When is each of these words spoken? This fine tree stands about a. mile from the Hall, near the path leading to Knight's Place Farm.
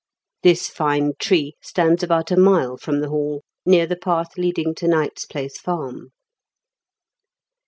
This 0.41 0.67
fine 0.67 1.13
tree 1.19 1.53
stands 1.61 2.01
about 2.01 2.31
a. 2.31 2.35
mile 2.35 2.75
from 2.75 3.01
the 3.01 3.09
Hall, 3.09 3.43
near 3.67 3.85
the 3.85 3.95
path 3.95 4.35
leading 4.35 4.73
to 4.73 4.87
Knight's 4.87 5.27
Place 5.27 5.59
Farm. 5.59 6.09